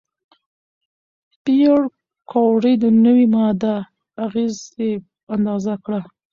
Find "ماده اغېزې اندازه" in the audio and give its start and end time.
3.35-5.73